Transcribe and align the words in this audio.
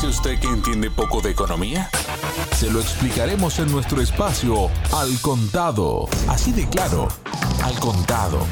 dice 0.00 0.18
usted 0.18 0.40
que 0.40 0.48
entiende 0.48 0.90
poco 0.90 1.20
de 1.20 1.30
economía? 1.30 1.90
Se 2.52 2.70
lo 2.70 2.80
explicaremos 2.80 3.58
en 3.58 3.70
nuestro 3.70 4.00
espacio 4.00 4.70
Al 4.94 5.20
Contado. 5.20 6.08
Así 6.26 6.52
de 6.52 6.66
claro, 6.70 7.08
Al 7.62 7.78
Contado. 7.80 8.46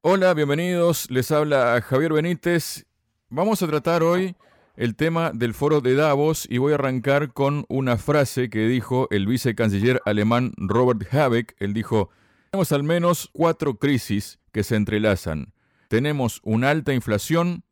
Hola, 0.00 0.34
bienvenidos. 0.34 1.08
Les 1.10 1.30
habla 1.30 1.80
Javier 1.80 2.12
Benítez. 2.12 2.86
Vamos 3.28 3.62
a 3.62 3.68
tratar 3.68 4.02
hoy 4.02 4.34
el 4.74 4.96
tema 4.96 5.30
del 5.32 5.54
foro 5.54 5.80
de 5.80 5.94
Davos 5.94 6.44
y 6.50 6.58
voy 6.58 6.72
a 6.72 6.74
arrancar 6.74 7.32
con 7.32 7.64
una 7.68 7.96
frase 7.96 8.50
que 8.50 8.66
dijo 8.66 9.06
el 9.12 9.28
vicecanciller 9.28 10.00
alemán 10.04 10.54
Robert 10.56 11.02
Habeck. 11.14 11.54
Él 11.60 11.72
dijo, 11.72 12.10
tenemos 12.50 12.72
al 12.72 12.82
menos 12.82 13.30
cuatro 13.32 13.76
crisis 13.76 14.40
que 14.50 14.64
se 14.64 14.74
entrelazan. 14.74 15.52
Tenemos 15.86 16.40
una 16.42 16.70
alta 16.70 16.92
inflación, 16.92 17.63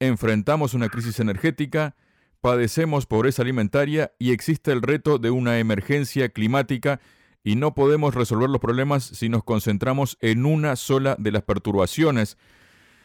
enfrentamos 0.00 0.74
una 0.74 0.88
crisis 0.88 1.20
energética, 1.20 1.96
padecemos 2.40 3.06
pobreza 3.06 3.42
alimentaria 3.42 4.12
y 4.18 4.32
existe 4.32 4.72
el 4.72 4.82
reto 4.82 5.18
de 5.18 5.30
una 5.30 5.58
emergencia 5.58 6.28
climática 6.28 7.00
y 7.42 7.56
no 7.56 7.74
podemos 7.74 8.14
resolver 8.14 8.50
los 8.50 8.60
problemas 8.60 9.04
si 9.04 9.28
nos 9.28 9.44
concentramos 9.44 10.18
en 10.20 10.46
una 10.46 10.76
sola 10.76 11.16
de 11.18 11.32
las 11.32 11.42
perturbaciones. 11.42 12.36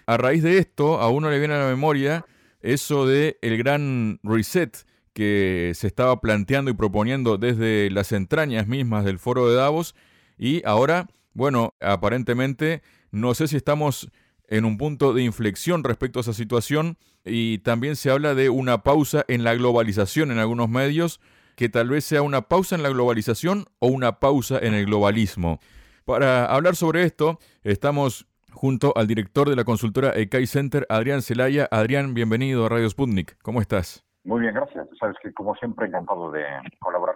A 0.05 0.17
raíz 0.17 0.43
de 0.43 0.57
esto, 0.57 0.99
a 0.99 1.09
uno 1.09 1.29
le 1.29 1.39
viene 1.39 1.53
a 1.53 1.59
la 1.59 1.69
memoria 1.69 2.25
eso 2.61 3.05
de 3.05 3.37
el 3.41 3.57
gran 3.57 4.19
reset 4.23 4.85
que 5.13 5.71
se 5.75 5.87
estaba 5.87 6.19
planteando 6.19 6.71
y 6.71 6.73
proponiendo 6.73 7.37
desde 7.37 7.89
las 7.91 8.11
entrañas 8.11 8.67
mismas 8.67 9.05
del 9.05 9.19
foro 9.19 9.47
de 9.47 9.55
Davos 9.55 9.95
y 10.37 10.65
ahora, 10.65 11.07
bueno, 11.33 11.75
aparentemente 11.79 12.81
no 13.11 13.35
sé 13.35 13.47
si 13.47 13.55
estamos 13.55 14.09
en 14.53 14.65
un 14.65 14.77
punto 14.77 15.13
de 15.13 15.23
inflexión 15.23 15.83
respecto 15.83 16.19
a 16.19 16.21
esa 16.21 16.33
situación 16.33 16.97
y 17.25 17.57
también 17.59 17.95
se 17.95 18.11
habla 18.11 18.35
de 18.35 18.49
una 18.49 18.83
pausa 18.83 19.25
en 19.27 19.43
la 19.43 19.55
globalización 19.55 20.31
en 20.31 20.37
algunos 20.37 20.69
medios, 20.69 21.19
que 21.55 21.69
tal 21.69 21.89
vez 21.89 22.05
sea 22.05 22.21
una 22.21 22.43
pausa 22.43 22.75
en 22.75 22.83
la 22.83 22.89
globalización 22.89 23.65
o 23.79 23.87
una 23.87 24.19
pausa 24.19 24.59
en 24.59 24.75
el 24.75 24.85
globalismo. 24.85 25.59
Para 26.05 26.45
hablar 26.45 26.75
sobre 26.75 27.01
esto, 27.01 27.39
estamos 27.63 28.27
junto 28.51 28.93
al 28.95 29.07
director 29.07 29.49
de 29.49 29.55
la 29.55 29.63
consultora 29.63 30.13
ECAI 30.15 30.45
Center, 30.45 30.85
Adrián 30.87 31.23
Celaya. 31.23 31.67
Adrián, 31.71 32.13
bienvenido 32.13 32.67
a 32.67 32.69
Radio 32.69 32.87
Sputnik. 32.87 33.35
¿Cómo 33.41 33.59
estás? 33.59 34.05
Muy 34.23 34.41
bien, 34.41 34.53
gracias. 34.53 34.87
Sabes 34.99 35.17
que 35.23 35.33
como 35.33 35.55
siempre 35.55 35.87
encantado 35.87 36.31
de 36.31 36.43
colaborar 36.79 37.15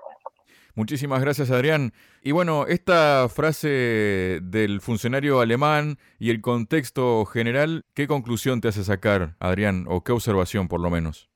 Muchísimas 0.78 1.22
gracias, 1.22 1.50
Adrián. 1.50 1.92
Y 2.22 2.34
bueno, 2.34 2.68
esta 2.68 3.28
frase 3.30 4.40
del 4.44 4.80
funcionario 4.80 5.40
alemán 5.42 5.98
y 6.20 6.30
el 6.30 6.40
contexto 6.40 7.26
general, 7.26 7.84
¿qué 7.96 8.06
conclusión 8.06 8.62
te 8.62 8.68
hace 8.68 8.84
sacar, 8.84 9.34
Adrián, 9.40 9.86
o 9.88 10.04
qué 10.04 10.12
observación 10.12 10.68
por 10.68 10.80
lo 10.80 10.92
menos? 10.92 11.32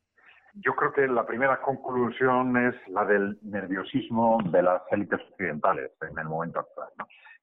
Yo 0.53 0.75
creo 0.75 0.93
que 0.93 1.07
la 1.07 1.25
primera 1.25 1.59
conclusión 1.59 2.55
es 2.55 2.75
la 2.89 3.03
del 3.03 3.39
nerviosismo 3.41 4.37
de 4.51 4.61
las 4.61 4.83
élites 4.91 5.19
occidentales 5.31 5.89
en 6.07 6.19
el 6.19 6.25
momento 6.25 6.59
actual. 6.59 6.89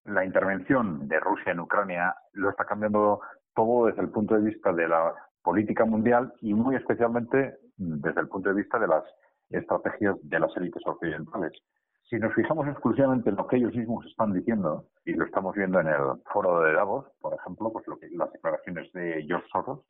La 0.05 0.25
intervención 0.25 1.09
de 1.09 1.19
Rusia 1.19 1.51
en 1.51 1.59
Ucrania 1.59 2.15
lo 2.35 2.51
está 2.51 2.65
cambiando 2.65 3.23
todo 3.57 3.87
desde 3.87 4.03
el 4.03 4.11
punto 4.11 4.37
de 4.37 4.43
vista 4.43 4.73
de 4.73 4.87
la 4.87 5.15
política 5.43 5.85
mundial 5.85 6.33
y 6.43 6.55
muy 6.55 6.77
especialmente 6.77 7.57
desde 7.77 8.21
el 8.21 8.29
punto 8.29 8.51
de 8.51 8.55
vista 8.55 8.79
de 8.79 8.87
las 8.87 9.03
estrategias 9.51 10.15
de 10.23 10.39
las 10.39 10.57
élites 10.57 10.83
occidentales. 10.87 11.53
Si 12.09 12.17
nos 12.17 12.33
fijamos 12.35 12.67
exclusivamente 12.67 13.29
en 13.29 13.37
lo 13.37 13.47
que 13.47 13.57
ellos 13.57 13.75
mismos 13.75 14.07
están 14.07 14.33
diciendo, 14.33 14.87
y 15.05 15.13
lo 15.13 15.27
estamos 15.27 15.55
viendo 15.55 15.79
en 15.81 15.89
el 15.89 16.23
foro 16.33 16.61
de 16.61 16.73
Davos, 16.73 17.05
por 17.21 17.35
ejemplo, 17.35 17.71
pues 17.71 17.87
lo 17.87 17.99
que, 17.99 18.09
las 18.11 18.33
declaraciones 18.33 18.91
de 18.95 19.25
George 19.27 19.47
Soros, 19.53 19.81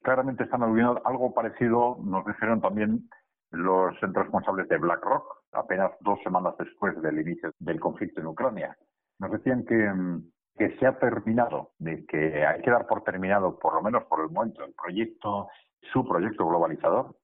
claramente 0.00 0.44
están 0.44 0.62
aludiendo 0.62 1.02
algo 1.04 1.34
parecido, 1.34 1.98
nos 2.02 2.24
dijeron 2.24 2.62
también 2.62 3.10
los 3.50 3.94
responsables 4.00 4.68
de 4.68 4.78
BlackRock, 4.78 5.44
apenas 5.52 5.92
dos 6.00 6.18
semanas 6.24 6.54
después 6.58 7.00
del 7.02 7.20
inicio 7.20 7.52
del 7.58 7.78
conflicto 7.78 8.20
en 8.20 8.26
Ucrania. 8.28 8.76
Nos 9.18 9.30
decían 9.30 9.64
que, 9.66 10.70
se 10.78 10.86
ha 10.86 10.98
terminado, 10.98 11.72
que 12.08 12.46
hay 12.46 12.62
que 12.62 12.70
dar 12.70 12.86
por 12.86 13.04
terminado, 13.04 13.58
por 13.58 13.74
lo 13.74 13.82
menos 13.82 14.04
por 14.04 14.20
el 14.20 14.30
momento, 14.30 14.64
el 14.64 14.72
proyecto, 14.72 15.48
su 15.92 16.08
proyecto 16.08 16.46
globalizador, 16.46 17.14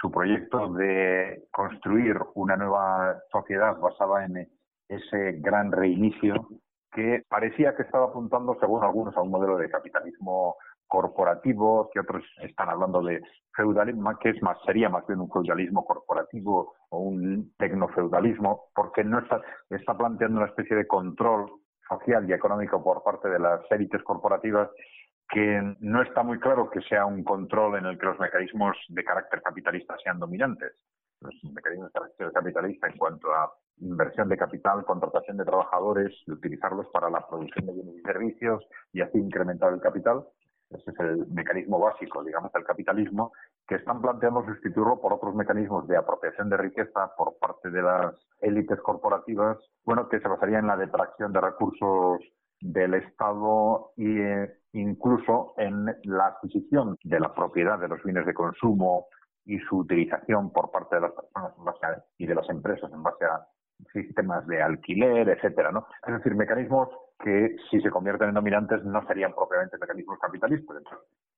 su 0.00 0.10
proyecto 0.10 0.72
de 0.72 1.44
construir 1.50 2.16
una 2.34 2.56
nueva 2.56 3.18
sociedad 3.30 3.78
basada 3.78 4.24
en 4.24 4.48
ese 4.88 5.32
gran 5.40 5.72
reinicio 5.72 6.48
que 6.92 7.22
parecía 7.28 7.74
que 7.74 7.82
estaba 7.82 8.06
apuntando, 8.06 8.56
según 8.60 8.84
algunos, 8.84 9.16
a 9.16 9.22
un 9.22 9.30
modelo 9.30 9.56
de 9.56 9.70
capitalismo 9.70 10.56
corporativo, 10.86 11.88
que 11.92 12.00
otros 12.00 12.22
están 12.42 12.68
hablando 12.68 13.02
de 13.02 13.22
feudalismo, 13.56 14.14
que 14.18 14.30
es 14.30 14.42
más, 14.42 14.58
sería 14.66 14.90
más 14.90 15.06
bien 15.06 15.20
un 15.20 15.30
feudalismo 15.30 15.84
corporativo 15.84 16.74
o 16.90 16.98
un 16.98 17.54
tecnofeudalismo, 17.56 18.66
porque 18.74 19.02
no 19.02 19.20
está, 19.20 19.40
está 19.70 19.96
planteando 19.96 20.38
una 20.38 20.48
especie 20.48 20.76
de 20.76 20.86
control 20.86 21.50
social 21.88 22.28
y 22.28 22.34
económico 22.34 22.82
por 22.84 23.02
parte 23.02 23.28
de 23.30 23.38
las 23.38 23.60
élites 23.70 24.02
corporativas 24.02 24.68
que 25.32 25.76
no 25.80 26.02
está 26.02 26.22
muy 26.22 26.38
claro 26.38 26.68
que 26.68 26.82
sea 26.82 27.06
un 27.06 27.24
control 27.24 27.78
en 27.78 27.86
el 27.86 27.98
que 27.98 28.04
los 28.04 28.20
mecanismos 28.20 28.76
de 28.88 29.02
carácter 29.02 29.40
capitalista 29.40 29.96
sean 30.04 30.18
dominantes. 30.18 30.72
Los 31.20 31.34
mecanismos 31.54 31.88
de 31.88 31.98
carácter 31.98 32.32
capitalista 32.32 32.86
en 32.88 32.98
cuanto 32.98 33.32
a 33.32 33.50
inversión 33.78 34.28
de 34.28 34.36
capital, 34.36 34.84
contratación 34.84 35.38
de 35.38 35.46
trabajadores 35.46 36.12
y 36.26 36.32
utilizarlos 36.32 36.86
para 36.92 37.08
la 37.08 37.26
producción 37.26 37.64
de 37.64 37.72
bienes 37.72 37.94
y 37.96 38.02
servicios 38.02 38.62
y 38.92 39.00
así 39.00 39.18
incrementar 39.18 39.72
el 39.72 39.80
capital. 39.80 40.22
Ese 40.68 40.90
es 40.90 41.00
el 41.00 41.26
mecanismo 41.28 41.78
básico, 41.78 42.22
digamos, 42.22 42.52
del 42.52 42.64
capitalismo, 42.64 43.32
que 43.66 43.76
están 43.76 44.02
planteando 44.02 44.44
sustituirlo 44.44 45.00
por 45.00 45.14
otros 45.14 45.34
mecanismos 45.34 45.88
de 45.88 45.96
apropiación 45.96 46.50
de 46.50 46.58
riqueza 46.58 47.10
por 47.16 47.38
parte 47.38 47.70
de 47.70 47.80
las 47.80 48.14
élites 48.40 48.80
corporativas, 48.80 49.56
bueno, 49.84 50.08
que 50.10 50.20
se 50.20 50.28
basaría 50.28 50.58
en 50.58 50.66
la 50.66 50.76
detracción 50.76 51.32
de 51.32 51.40
recursos 51.40 52.20
del 52.60 52.94
Estado 52.94 53.92
e 53.96 54.61
incluso 54.72 55.54
en 55.56 55.86
la 56.04 56.26
adquisición 56.26 56.96
de 57.02 57.20
la 57.20 57.34
propiedad 57.34 57.78
de 57.78 57.88
los 57.88 58.02
bienes 58.02 58.26
de 58.26 58.34
consumo 58.34 59.06
y 59.44 59.58
su 59.58 59.78
utilización 59.78 60.52
por 60.52 60.70
parte 60.70 60.96
de 60.96 61.02
las 61.02 61.12
personas 61.12 61.54
y 62.16 62.26
de 62.26 62.34
las 62.34 62.48
empresas 62.48 62.90
en 62.92 63.02
base 63.02 63.24
a 63.24 63.46
sistemas 63.92 64.46
de 64.46 64.62
alquiler, 64.62 65.28
etcétera, 65.28 65.72
¿no? 65.72 65.86
Es 66.06 66.14
decir, 66.14 66.34
mecanismos 66.34 66.88
que 67.18 67.56
si 67.70 67.80
se 67.80 67.90
convierten 67.90 68.28
en 68.28 68.34
dominantes 68.34 68.84
no 68.84 69.04
serían 69.06 69.34
propiamente 69.34 69.78
mecanismos 69.78 70.18
capitalistas. 70.20 70.76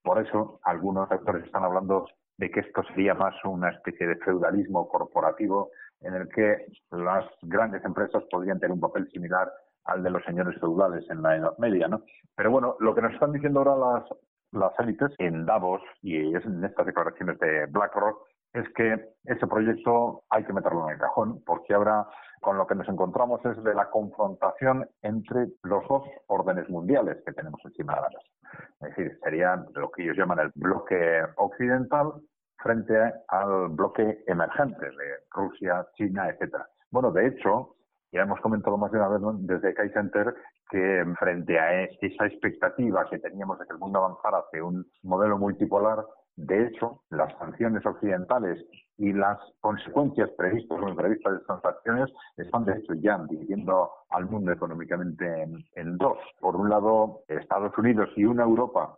por 0.02 0.24
eso 0.24 0.60
algunos 0.64 1.10
autores 1.10 1.44
están 1.44 1.64
hablando 1.64 2.06
de 2.36 2.50
que 2.50 2.60
esto 2.60 2.82
sería 2.84 3.14
más 3.14 3.34
una 3.44 3.70
especie 3.70 4.06
de 4.06 4.16
feudalismo 4.16 4.88
corporativo 4.88 5.70
en 6.00 6.14
el 6.14 6.28
que 6.28 6.66
las 6.90 7.24
grandes 7.42 7.84
empresas 7.84 8.22
podrían 8.30 8.58
tener 8.58 8.72
un 8.72 8.80
papel 8.80 9.08
similar 9.10 9.50
al 9.84 10.02
de 10.02 10.10
los 10.10 10.24
señores 10.24 10.58
feudales 10.60 11.04
en 11.10 11.22
la 11.22 11.36
Edad 11.36 11.58
Media, 11.58 11.88
¿no? 11.88 12.02
Pero 12.36 12.50
bueno, 12.50 12.76
lo 12.80 12.94
que 12.94 13.02
nos 13.02 13.12
están 13.12 13.32
diciendo 13.32 13.60
ahora 13.60 14.00
las, 14.00 14.04
las 14.52 14.78
élites 14.78 15.12
en 15.18 15.46
Davos 15.46 15.82
y 16.02 16.34
es 16.34 16.44
en 16.44 16.64
estas 16.64 16.86
declaraciones 16.86 17.38
de 17.38 17.66
BlackRock 17.66 18.26
es 18.54 18.68
que 18.74 19.08
ese 19.24 19.46
proyecto 19.46 20.22
hay 20.30 20.44
que 20.44 20.52
meterlo 20.52 20.86
en 20.86 20.94
el 20.94 21.00
cajón, 21.00 21.42
porque 21.44 21.74
ahora 21.74 22.06
con 22.40 22.56
lo 22.56 22.66
que 22.66 22.74
nos 22.74 22.88
encontramos 22.88 23.44
es 23.44 23.62
de 23.64 23.74
la 23.74 23.90
confrontación 23.90 24.88
entre 25.02 25.48
los 25.64 25.86
dos 25.88 26.04
órdenes 26.28 26.68
mundiales 26.68 27.16
que 27.24 27.32
tenemos 27.32 27.60
encima 27.64 27.94
de 27.94 28.00
la 28.02 28.08
mesa. 28.08 28.34
Es 28.80 28.96
decir, 28.96 29.18
sería 29.22 29.64
lo 29.74 29.90
que 29.90 30.04
ellos 30.04 30.16
llaman 30.16 30.38
el 30.38 30.52
bloque 30.54 31.22
occidental 31.36 32.12
frente 32.58 32.94
al 33.28 33.68
bloque 33.70 34.22
emergente 34.26 34.86
de 34.86 35.24
Rusia, 35.30 35.86
China, 35.94 36.28
etcétera. 36.28 36.66
Bueno, 36.90 37.10
de 37.10 37.26
hecho, 37.26 37.74
ya 38.14 38.22
hemos 38.22 38.40
comentado 38.40 38.78
más 38.78 38.92
de 38.92 38.98
una 38.98 39.08
vez 39.08 39.20
desde 39.40 39.74
Kai 39.74 39.90
Center 39.90 40.34
que 40.70 41.04
frente 41.18 41.58
a 41.58 41.82
esa 41.82 42.26
expectativa 42.26 43.04
que 43.10 43.18
teníamos 43.18 43.58
de 43.58 43.66
que 43.66 43.72
el 43.72 43.80
mundo 43.80 43.98
avanzara 43.98 44.38
hacia 44.38 44.64
un 44.64 44.86
modelo 45.02 45.36
multipolar, 45.36 46.04
de 46.36 46.66
hecho, 46.66 47.02
las 47.10 47.36
sanciones 47.38 47.84
occidentales 47.84 48.64
y 48.98 49.12
las 49.12 49.38
consecuencias 49.60 50.30
previstas 50.36 50.78
o 50.80 50.88
imprevistas 50.88 51.32
de 51.32 51.38
estas 51.40 51.60
sanciones 51.60 52.12
están, 52.36 52.64
de 52.64 52.78
hecho, 52.78 52.94
ya 52.94 53.18
dividiendo 53.28 53.90
al 54.10 54.26
mundo 54.26 54.52
económicamente 54.52 55.26
en, 55.74 55.98
dos. 55.98 56.18
Por 56.40 56.54
un 56.56 56.70
lado, 56.70 57.20
Estados 57.28 57.76
Unidos 57.78 58.08
y 58.16 58.24
una 58.24 58.44
Europa 58.44 58.96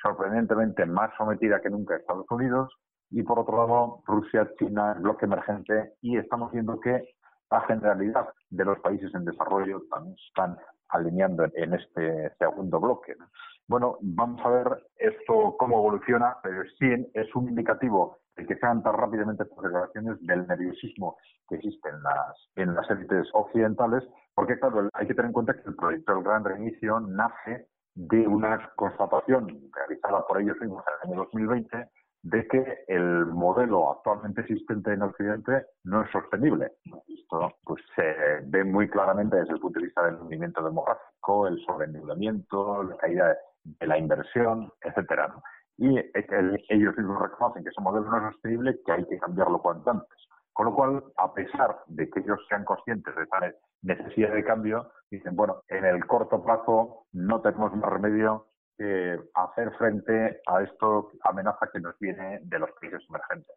sorprendentemente 0.00 0.86
más 0.86 1.10
sometida 1.18 1.60
que 1.60 1.70
nunca 1.70 1.94
a 1.94 1.98
Estados 1.98 2.26
Unidos, 2.30 2.72
y 3.10 3.24
por 3.24 3.40
otro 3.40 3.56
lado, 3.56 4.02
Rusia, 4.06 4.48
China, 4.56 4.92
el 4.96 5.02
bloque 5.02 5.26
emergente, 5.26 5.94
y 6.00 6.16
estamos 6.16 6.52
viendo 6.52 6.78
que 6.78 7.02
la 7.50 7.60
generalidad 7.62 8.28
de 8.50 8.64
los 8.64 8.78
países 8.80 9.14
en 9.14 9.24
desarrollo 9.24 9.82
también 9.90 10.16
están 10.28 10.56
alineando 10.88 11.44
en 11.54 11.74
este 11.74 12.32
segundo 12.38 12.80
bloque. 12.80 13.14
Bueno, 13.68 13.98
vamos 14.00 14.44
a 14.44 14.50
ver 14.50 14.86
esto 14.96 15.56
cómo 15.58 15.78
evoluciona, 15.78 16.36
pero 16.42 16.62
sí 16.78 17.10
es 17.14 17.34
un 17.34 17.48
indicativo 17.48 18.18
de 18.36 18.46
que 18.46 18.56
sean 18.56 18.82
tan 18.82 18.94
rápidamente 18.94 19.44
estas 19.44 19.62
declaraciones 19.62 20.20
del 20.22 20.46
nerviosismo 20.46 21.16
que 21.48 21.56
existe 21.56 21.88
en 21.88 22.02
las, 22.02 22.50
en 22.56 22.74
las 22.74 22.90
élites 22.90 23.28
occidentales, 23.32 24.02
porque 24.34 24.58
claro, 24.58 24.88
hay 24.92 25.06
que 25.06 25.14
tener 25.14 25.26
en 25.26 25.32
cuenta 25.32 25.54
que 25.54 25.68
el 25.68 25.76
proyecto 25.76 26.14
del 26.14 26.24
Gran 26.24 26.44
Reinicio 26.44 27.00
nace 27.00 27.68
de 27.94 28.26
una 28.26 28.70
constatación 28.76 29.70
realizada 29.72 30.26
por 30.26 30.40
ellos 30.40 30.56
mismos 30.60 30.84
en 30.86 30.94
el 30.94 31.12
año 31.12 31.24
2020 31.24 31.88
de 32.22 32.46
que 32.48 32.84
el 32.88 33.26
modelo 33.26 33.92
actualmente 33.92 34.42
existente 34.42 34.92
en 34.92 35.02
Occidente 35.02 35.66
no 35.84 36.02
es 36.02 36.10
sostenible. 36.10 36.72
Esto 37.08 37.52
pues 37.64 37.82
se 37.96 38.14
ve 38.44 38.64
muy 38.64 38.88
claramente 38.88 39.36
desde 39.36 39.54
el 39.54 39.60
punto 39.60 39.78
de 39.78 39.86
vista 39.86 40.04
del 40.04 40.18
movimiento 40.18 40.62
demográfico, 40.62 41.46
el 41.46 41.58
sobreendeudamiento, 41.64 42.82
la 42.82 42.96
caída 42.96 43.36
de 43.64 43.86
la 43.86 43.98
inversión, 43.98 44.70
etcétera. 44.82 45.34
Y 45.78 45.98
ellos 46.68 46.96
mismos 46.96 47.22
reconocen 47.22 47.64
que 47.64 47.70
ese 47.70 47.80
modelo 47.80 48.10
no 48.10 48.18
es 48.18 48.34
sostenible, 48.34 48.78
que 48.84 48.92
hay 48.92 49.04
que 49.06 49.18
cambiarlo 49.18 49.62
cuanto 49.62 49.90
antes. 49.90 50.28
Con 50.52 50.66
lo 50.66 50.74
cual, 50.74 51.04
a 51.16 51.32
pesar 51.32 51.78
de 51.86 52.10
que 52.10 52.20
ellos 52.20 52.38
sean 52.48 52.64
conscientes 52.64 53.14
de 53.16 53.22
esa 53.22 53.54
necesidad 53.80 54.34
de 54.34 54.44
cambio, 54.44 54.90
dicen, 55.10 55.34
bueno, 55.34 55.62
en 55.68 55.86
el 55.86 56.04
corto 56.06 56.42
plazo 56.42 57.06
no 57.12 57.40
tenemos 57.40 57.74
más 57.76 57.90
remedio 57.90 58.46
que 58.80 59.18
hacer 59.34 59.70
frente 59.76 60.40
a 60.46 60.62
esta 60.62 60.86
amenaza 61.24 61.68
que 61.70 61.80
nos 61.80 61.98
viene 61.98 62.40
de 62.44 62.58
los 62.58 62.70
países 62.80 63.02
emergentes. 63.10 63.54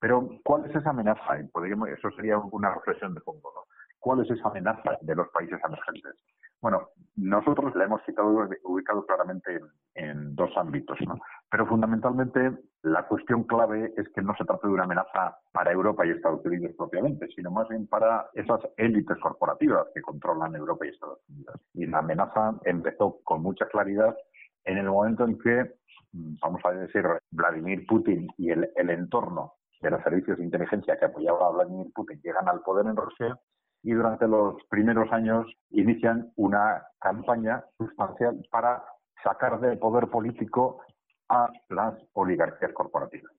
Pero, 0.00 0.30
¿cuál 0.42 0.64
es 0.64 0.74
esa 0.74 0.90
amenaza? 0.90 1.36
eso 1.38 2.10
sería 2.12 2.38
una 2.38 2.72
reflexión 2.72 3.12
de 3.12 3.20
fondo. 3.20 3.50
¿Cuál 3.98 4.24
es 4.24 4.30
esa 4.30 4.48
amenaza 4.48 4.96
de 5.02 5.14
los 5.14 5.28
países 5.28 5.60
emergentes? 5.62 6.14
Bueno, 6.62 6.88
nosotros 7.16 7.74
la 7.76 7.84
hemos 7.84 8.02
citado, 8.06 8.48
ubicado 8.64 9.04
claramente 9.04 9.60
en, 9.94 10.34
dos 10.34 10.50
ámbitos, 10.56 10.98
¿no? 11.06 11.18
pero 11.50 11.66
fundamentalmente 11.66 12.52
la 12.82 13.06
cuestión 13.06 13.44
clave 13.44 13.92
es 13.98 14.08
que 14.14 14.22
no 14.22 14.34
se 14.36 14.44
trata 14.44 14.66
de 14.66 14.72
una 14.72 14.84
amenaza 14.84 15.38
para 15.52 15.72
Europa 15.72 16.06
y 16.06 16.10
Estados 16.10 16.44
Unidos 16.46 16.72
propiamente, 16.78 17.28
sino 17.34 17.50
más 17.50 17.68
bien 17.68 17.86
para 17.86 18.30
esas 18.32 18.60
élites 18.78 19.18
corporativas 19.18 19.86
que 19.94 20.00
controlan 20.00 20.56
Europa 20.56 20.86
y 20.86 20.90
Estados 20.90 21.20
Unidos. 21.28 21.60
Y 21.74 21.86
la 21.86 21.98
amenaza 21.98 22.54
empezó 22.64 23.18
con 23.22 23.42
mucha 23.42 23.66
claridad 23.66 24.16
en 24.66 24.78
el 24.78 24.88
momento 24.88 25.24
en 25.24 25.38
que, 25.38 25.74
vamos 26.12 26.60
a 26.64 26.72
decir, 26.72 27.04
Vladimir 27.30 27.86
Putin 27.86 28.28
y 28.36 28.50
el, 28.50 28.68
el 28.76 28.90
entorno 28.90 29.54
de 29.80 29.90
los 29.90 30.02
servicios 30.02 30.38
de 30.38 30.44
inteligencia 30.44 30.98
que 30.98 31.06
apoyaba 31.06 31.46
a 31.46 31.50
Vladimir 31.50 31.92
Putin 31.94 32.20
llegan 32.22 32.48
al 32.48 32.60
poder 32.60 32.86
en 32.86 32.96
Rusia 32.96 33.38
y 33.82 33.92
durante 33.92 34.26
los 34.26 34.56
primeros 34.68 35.10
años 35.12 35.46
inician 35.70 36.32
una 36.36 36.82
campaña 37.00 37.64
sustancial 37.78 38.44
para 38.50 38.82
sacar 39.22 39.60
del 39.60 39.78
poder 39.78 40.08
político 40.08 40.82
a 41.28 41.48
las 41.68 41.94
oligarquías 42.14 42.72
corporativas, 42.72 43.32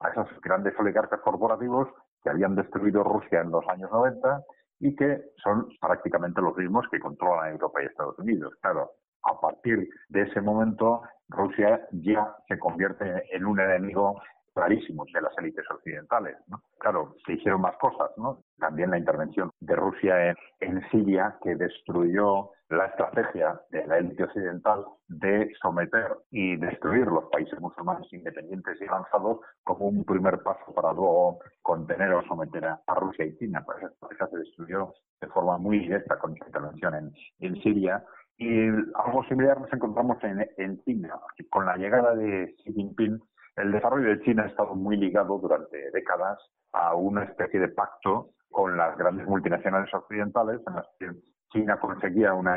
a 0.00 0.08
esos 0.10 0.28
grandes 0.42 0.74
oligarcas 0.78 1.20
corporativos 1.20 1.88
que 2.22 2.30
habían 2.30 2.54
destruido 2.54 3.04
Rusia 3.04 3.40
en 3.40 3.50
los 3.50 3.66
años 3.68 3.90
90 3.90 4.42
y 4.80 4.94
que 4.94 5.32
son 5.42 5.68
prácticamente 5.80 6.40
los 6.40 6.56
mismos 6.56 6.86
que 6.90 7.00
controlan 7.00 7.52
Europa 7.52 7.82
y 7.82 7.86
Estados 7.86 8.18
Unidos. 8.18 8.54
Claro, 8.60 8.90
a 9.22 9.40
partir 9.40 9.88
de 10.08 10.22
ese 10.22 10.40
momento 10.40 11.02
Rusia 11.28 11.86
ya 11.92 12.34
se 12.48 12.58
convierte 12.58 13.24
en 13.34 13.44
un 13.44 13.60
enemigo 13.60 14.20
clarísimos 14.58 15.06
de 15.12 15.20
las 15.20 15.38
élites 15.38 15.64
occidentales. 15.70 16.36
Claro, 16.78 17.14
se 17.24 17.34
hicieron 17.34 17.60
más 17.60 17.76
cosas, 17.76 18.10
¿no? 18.16 18.42
También 18.58 18.90
la 18.90 18.98
intervención 18.98 19.52
de 19.60 19.76
Rusia 19.76 20.34
en, 20.60 20.82
Siria, 20.90 21.36
que 21.42 21.54
destruyó 21.54 22.50
la 22.68 22.86
estrategia 22.86 23.60
de 23.70 23.86
la 23.86 23.98
élite 23.98 24.24
occidental 24.24 24.84
de 25.06 25.52
someter 25.62 26.08
y 26.30 26.56
destruir 26.56 27.06
los 27.06 27.26
países 27.30 27.58
musulmanes 27.60 28.12
independientes 28.12 28.80
y 28.80 28.86
avanzados 28.86 29.38
como 29.62 29.86
un 29.86 30.04
primer 30.04 30.42
paso 30.42 30.74
para 30.74 30.92
luego 30.92 31.38
contener 31.62 32.12
o 32.12 32.26
someter 32.26 32.64
a, 32.64 32.94
Rusia 32.96 33.26
y 33.26 33.36
China. 33.36 33.64
Esa 34.10 34.26
se 34.26 34.38
destruyó 34.38 34.92
de 35.20 35.28
forma 35.28 35.56
muy 35.56 35.78
directa 35.78 36.18
con 36.18 36.32
esta 36.32 36.46
intervención 36.46 36.94
en, 36.96 37.12
en 37.38 37.62
Siria. 37.62 38.04
Y 38.38 38.68
algo 38.68 39.24
similar 39.28 39.60
nos 39.60 39.72
encontramos 39.72 40.18
en, 40.22 40.80
China. 40.84 41.18
Con 41.50 41.66
la 41.66 41.76
llegada 41.76 42.14
de 42.14 42.54
Xi 42.58 42.72
Jinping, 42.72 43.20
el 43.56 43.72
desarrollo 43.72 44.10
de 44.10 44.20
China 44.20 44.44
ha 44.44 44.46
estado 44.46 44.76
muy 44.76 44.96
ligado 44.96 45.38
durante 45.38 45.90
décadas 45.90 46.38
a 46.72 46.94
una 46.94 47.24
especie 47.24 47.58
de 47.58 47.68
pacto 47.68 48.30
con 48.48 48.76
las 48.76 48.96
grandes 48.96 49.26
multinacionales 49.26 49.92
occidentales 49.92 50.60
en 50.68 50.74
las 50.76 50.86
que 51.00 51.10
China 51.50 51.80
conseguía 51.80 52.32
una, 52.32 52.56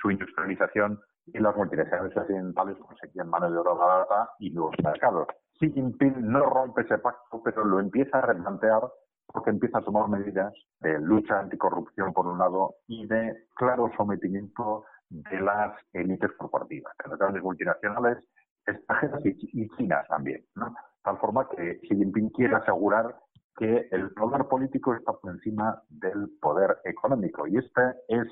su 0.00 0.10
industrialización 0.10 0.98
y 1.26 1.38
las 1.38 1.54
multinacionales 1.56 2.16
occidentales 2.16 2.78
conseguían 2.78 3.28
mano 3.28 3.50
de 3.50 3.58
obra 3.58 3.74
barata 3.74 4.30
y 4.38 4.50
nuevos 4.50 4.74
mercados. 4.82 5.28
Xi 5.60 5.72
Jinping 5.72 6.26
no 6.26 6.46
rompe 6.46 6.82
ese 6.82 6.96
pacto, 6.96 7.42
pero 7.44 7.64
lo 7.64 7.80
empieza 7.80 8.18
a 8.18 8.22
replantear 8.22 8.80
porque 9.26 9.50
empieza 9.50 9.78
a 9.78 9.82
tomar 9.82 10.08
medidas 10.08 10.52
de 10.80 10.98
lucha 11.00 11.38
anticorrupción 11.38 12.12
por 12.12 12.26
un 12.26 12.38
lado 12.38 12.76
y 12.86 13.06
de 13.06 13.46
claro 13.54 13.90
sometimiento 13.96 14.84
de 15.12 15.40
las 15.40 15.76
élites 15.92 16.32
corporativas, 16.38 16.94
de 17.02 17.10
las 17.10 17.18
grandes 17.18 17.42
multinacionales 17.42 18.18
extranjeras 18.66 19.20
y, 19.24 19.68
chinas 19.76 20.06
también, 20.08 20.44
¿no? 20.54 20.74
Tal 21.02 21.18
forma 21.18 21.48
que 21.48 21.80
Xi 21.80 21.96
Jinping 21.96 22.30
quiere 22.30 22.54
asegurar 22.54 23.16
que 23.56 23.88
el 23.90 24.10
poder 24.12 24.46
político 24.46 24.94
está 24.94 25.12
por 25.12 25.32
encima 25.32 25.82
del 25.88 26.30
poder 26.40 26.78
económico. 26.84 27.46
Y 27.46 27.58
esta 27.58 27.94
es, 28.08 28.26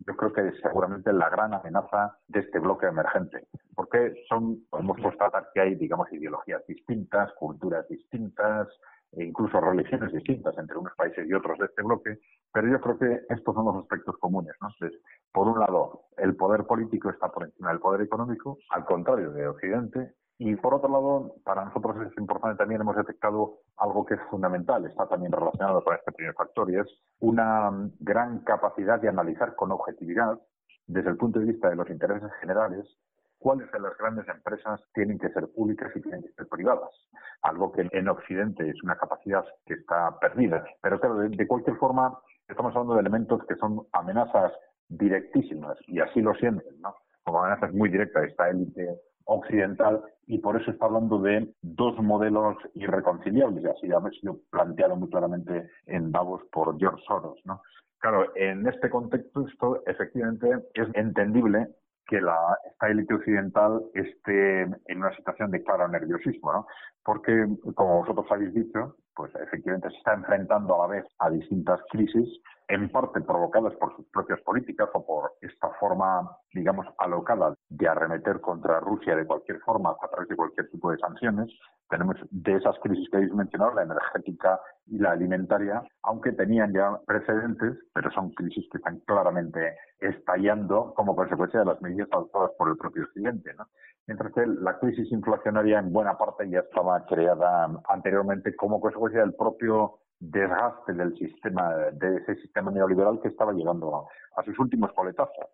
yo 0.00 0.16
creo 0.16 0.32
que 0.32 0.52
seguramente 0.60 1.12
la 1.12 1.30
gran 1.30 1.54
amenaza 1.54 2.18
de 2.28 2.40
este 2.40 2.58
bloque 2.58 2.86
emergente. 2.86 3.46
Porque 3.74 4.12
son, 4.28 4.66
podemos 4.68 4.98
constatar 4.98 5.48
que 5.54 5.60
hay, 5.60 5.74
digamos, 5.76 6.12
ideologías 6.12 6.66
distintas, 6.66 7.32
culturas 7.34 7.88
distintas, 7.88 8.68
e 9.16 9.24
incluso 9.24 9.60
religiones 9.60 10.12
distintas 10.12 10.56
entre 10.58 10.76
unos 10.76 10.92
países 10.94 11.26
y 11.26 11.32
otros 11.32 11.58
de 11.58 11.66
este 11.66 11.82
bloque, 11.82 12.18
pero 12.52 12.68
yo 12.68 12.80
creo 12.80 12.98
que 12.98 13.34
estos 13.34 13.54
son 13.54 13.64
los 13.64 13.76
aspectos 13.76 14.16
comunes. 14.18 14.54
¿no? 14.60 14.68
Por 15.32 15.48
un 15.48 15.58
lado, 15.58 16.02
el 16.18 16.36
poder 16.36 16.64
político 16.64 17.10
está 17.10 17.28
por 17.32 17.44
encima 17.44 17.70
del 17.70 17.80
poder 17.80 18.02
económico, 18.02 18.58
al 18.70 18.84
contrario 18.84 19.30
de 19.32 19.48
Occidente, 19.48 20.14
y 20.38 20.54
por 20.56 20.74
otro 20.74 20.90
lado, 20.90 21.36
para 21.44 21.64
nosotros 21.64 21.96
es 22.06 22.18
importante 22.18 22.58
también, 22.58 22.82
hemos 22.82 22.96
detectado 22.96 23.60
algo 23.78 24.04
que 24.04 24.14
es 24.14 24.20
fundamental, 24.30 24.84
está 24.84 25.08
también 25.08 25.32
relacionado 25.32 25.82
con 25.82 25.94
este 25.94 26.12
primer 26.12 26.34
factor, 26.34 26.70
y 26.70 26.76
es 26.76 26.86
una 27.20 27.70
gran 28.00 28.40
capacidad 28.40 29.00
de 29.00 29.08
analizar 29.08 29.56
con 29.56 29.72
objetividad, 29.72 30.38
desde 30.86 31.08
el 31.08 31.16
punto 31.16 31.38
de 31.38 31.46
vista 31.46 31.70
de 31.70 31.76
los 31.76 31.88
intereses 31.88 32.30
generales, 32.40 32.86
cuáles 33.38 33.70
de 33.72 33.80
las 33.80 33.96
grandes 33.98 34.26
empresas 34.28 34.80
tienen 34.94 35.18
que 35.18 35.28
ser 35.30 35.48
públicas 35.48 35.90
y 35.94 36.00
tienen 36.00 36.22
que 36.22 36.32
ser 36.32 36.46
privadas. 36.48 36.90
Algo 37.42 37.72
que 37.72 37.88
en 37.90 38.08
Occidente 38.08 38.68
es 38.68 38.82
una 38.82 38.96
capacidad 38.96 39.44
que 39.64 39.74
está 39.74 40.18
perdida. 40.20 40.64
Pero 40.82 41.00
claro, 41.00 41.16
de, 41.18 41.46
cualquier 41.46 41.76
forma, 41.76 42.18
estamos 42.48 42.74
hablando 42.74 42.94
de 42.94 43.00
elementos 43.00 43.44
que 43.46 43.56
son 43.56 43.86
amenazas 43.92 44.52
directísimas 44.88 45.76
y 45.86 46.00
así 46.00 46.20
lo 46.20 46.34
sienten, 46.34 46.80
¿no? 46.80 46.94
Como 47.24 47.40
amenazas 47.40 47.72
muy 47.72 47.88
directas 47.88 48.22
de 48.22 48.28
esta 48.28 48.50
élite 48.50 49.00
occidental 49.24 50.02
y 50.26 50.38
por 50.38 50.60
eso 50.60 50.70
está 50.70 50.86
hablando 50.86 51.18
de 51.18 51.52
dos 51.60 51.98
modelos 51.98 52.56
irreconciliables 52.74 53.64
y 53.64 53.66
así 53.66 53.92
ha 53.92 54.10
sido 54.10 54.38
planteado 54.50 54.96
muy 54.96 55.10
claramente 55.10 55.68
en 55.86 56.12
Davos 56.12 56.42
por 56.52 56.78
George 56.78 57.02
Soros, 57.06 57.38
¿no? 57.44 57.60
Claro, 57.98 58.30
en 58.36 58.66
este 58.68 58.88
contexto 58.88 59.82
efectivamente 59.86 60.48
es 60.74 60.88
entendible 60.94 61.68
que 62.06 62.20
la, 62.20 62.58
esta 62.70 62.88
élite 62.88 63.14
occidental 63.14 63.82
esté 63.94 64.62
en 64.62 64.98
una 64.98 65.14
situación 65.16 65.50
de 65.50 65.62
claro 65.62 65.88
nerviosismo, 65.88 66.52
¿no? 66.52 66.66
Porque, 67.04 67.46
como 67.74 68.00
vosotros 68.00 68.26
habéis 68.30 68.54
dicho, 68.54 68.96
pues 69.14 69.34
efectivamente 69.36 69.90
se 69.90 69.96
está 69.96 70.14
enfrentando 70.14 70.74
a 70.74 70.86
la 70.86 70.94
vez 70.94 71.06
a 71.18 71.30
distintas 71.30 71.80
crisis, 71.90 72.40
en 72.68 72.90
parte 72.90 73.20
provocadas 73.22 73.74
por 73.76 73.96
sus 73.96 74.06
propias 74.10 74.40
políticas 74.42 74.88
o 74.92 75.06
por 75.06 75.32
esta 75.40 75.70
forma, 75.80 76.30
digamos, 76.52 76.86
alocada 76.98 77.55
de 77.68 77.88
arremeter 77.88 78.40
contra 78.40 78.80
Rusia 78.80 79.16
de 79.16 79.26
cualquier 79.26 79.58
forma 79.60 79.90
a 79.90 80.08
través 80.08 80.28
de 80.28 80.36
cualquier 80.36 80.68
tipo 80.70 80.90
de 80.90 80.98
sanciones. 80.98 81.48
Tenemos 81.88 82.16
de 82.30 82.54
esas 82.56 82.78
crisis 82.80 83.08
que 83.10 83.16
habéis 83.18 83.34
mencionado, 83.34 83.74
la 83.74 83.82
energética 83.82 84.60
y 84.86 84.98
la 84.98 85.12
alimentaria, 85.12 85.82
aunque 86.02 86.32
tenían 86.32 86.72
ya 86.72 86.98
precedentes, 87.06 87.76
pero 87.92 88.10
son 88.12 88.30
crisis 88.30 88.66
que 88.70 88.78
están 88.78 89.00
claramente 89.00 89.76
estallando 90.00 90.94
como 90.94 91.16
consecuencia 91.16 91.60
de 91.60 91.66
las 91.66 91.80
medidas 91.82 92.08
adoptadas 92.12 92.50
por 92.58 92.68
el 92.68 92.76
propio 92.76 93.04
Occidente. 93.04 93.52
¿no? 93.54 93.66
mientras 94.06 94.32
que 94.32 94.46
la 94.46 94.78
crisis 94.78 95.10
inflacionaria 95.10 95.78
en 95.78 95.92
buena 95.92 96.16
parte 96.16 96.48
ya 96.48 96.60
estaba 96.60 97.04
creada 97.06 97.68
anteriormente 97.88 98.54
como 98.54 98.80
consecuencia 98.80 99.20
del 99.20 99.34
propio 99.34 99.98
desgaste 100.18 100.92
del 100.92 101.16
sistema, 101.16 101.74
de 101.92 102.16
ese 102.16 102.36
sistema 102.36 102.70
neoliberal 102.70 103.20
que 103.20 103.28
estaba 103.28 103.52
llegando 103.52 104.06
a, 104.36 104.42
sus 104.44 104.58
últimos 104.58 104.92
coletazos. 104.92 105.46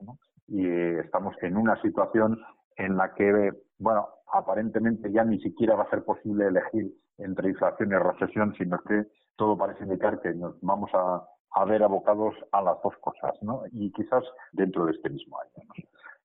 Y 0.48 0.66
estamos 0.66 1.34
en 1.42 1.56
una 1.56 1.80
situación 1.82 2.38
en 2.76 2.96
la 2.96 3.14
que, 3.14 3.52
bueno, 3.78 4.08
aparentemente 4.32 5.10
ya 5.12 5.24
ni 5.24 5.40
siquiera 5.40 5.76
va 5.76 5.84
a 5.84 5.90
ser 5.90 6.04
posible 6.04 6.46
elegir 6.46 6.92
entre 7.18 7.50
inflación 7.50 7.90
y 7.90 7.96
recesión, 7.96 8.54
sino 8.56 8.78
que 8.80 9.06
todo 9.36 9.56
parece 9.56 9.84
indicar 9.84 10.20
que 10.20 10.34
nos 10.34 10.60
vamos 10.60 10.90
a, 10.94 11.22
a 11.54 11.64
ver 11.64 11.82
abocados 11.82 12.34
a 12.52 12.62
las 12.62 12.76
dos 12.82 12.94
cosas, 13.00 13.34
¿no? 13.42 13.62
Y 13.70 13.92
quizás 13.92 14.24
dentro 14.52 14.86
de 14.86 14.92
este 14.92 15.10
mismo 15.10 15.38
año. 15.38 15.66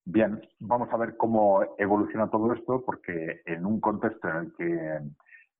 Bien, 0.04 0.40
vamos 0.58 0.88
a 0.90 0.96
ver 0.96 1.16
cómo 1.16 1.62
evoluciona 1.76 2.30
todo 2.30 2.52
esto, 2.54 2.82
porque 2.84 3.42
en 3.44 3.66
un 3.66 3.78
contexto 3.78 4.28
en 4.28 4.36
el 4.36 4.54
que, 4.54 5.00